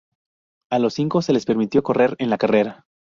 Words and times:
A 0.71 0.79
los 0.79 0.95
cinco 0.95 1.21
se 1.21 1.31
les 1.31 1.45
permitió 1.45 1.83
correr 1.83 2.15
en 2.17 2.31
la 2.31 2.39
carrera. 2.39 2.87